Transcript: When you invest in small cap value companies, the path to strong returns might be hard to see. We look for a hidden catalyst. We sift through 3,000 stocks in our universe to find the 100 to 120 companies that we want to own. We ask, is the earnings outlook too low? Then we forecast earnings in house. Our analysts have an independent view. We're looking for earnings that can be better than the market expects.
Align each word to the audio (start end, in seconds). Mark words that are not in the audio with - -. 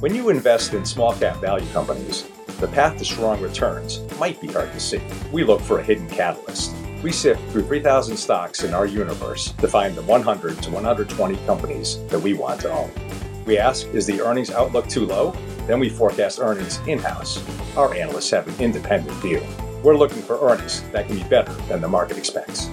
When 0.00 0.14
you 0.14 0.30
invest 0.30 0.74
in 0.74 0.84
small 0.84 1.12
cap 1.14 1.36
value 1.36 1.70
companies, 1.72 2.24
the 2.60 2.68
path 2.68 2.98
to 2.98 3.04
strong 3.04 3.40
returns 3.40 4.00
might 4.18 4.40
be 4.40 4.46
hard 4.46 4.72
to 4.72 4.80
see. 4.80 5.00
We 5.32 5.44
look 5.44 5.60
for 5.60 5.78
a 5.78 5.82
hidden 5.82 6.08
catalyst. 6.08 6.74
We 7.02 7.12
sift 7.12 7.40
through 7.50 7.64
3,000 7.64 8.16
stocks 8.16 8.62
in 8.64 8.72
our 8.72 8.86
universe 8.86 9.52
to 9.52 9.68
find 9.68 9.94
the 9.94 10.02
100 10.02 10.62
to 10.62 10.70
120 10.70 11.36
companies 11.46 12.04
that 12.06 12.20
we 12.20 12.32
want 12.32 12.60
to 12.62 12.72
own. 12.72 12.90
We 13.44 13.58
ask, 13.58 13.86
is 13.88 14.06
the 14.06 14.20
earnings 14.20 14.50
outlook 14.50 14.88
too 14.88 15.06
low? 15.06 15.32
Then 15.66 15.80
we 15.80 15.88
forecast 15.88 16.38
earnings 16.40 16.78
in 16.86 16.98
house. 16.98 17.44
Our 17.76 17.94
analysts 17.94 18.30
have 18.30 18.48
an 18.48 18.64
independent 18.64 19.16
view. 19.18 19.42
We're 19.82 19.96
looking 19.96 20.22
for 20.22 20.40
earnings 20.48 20.82
that 20.92 21.06
can 21.06 21.16
be 21.16 21.24
better 21.24 21.52
than 21.68 21.80
the 21.80 21.88
market 21.88 22.18
expects. 22.18 22.68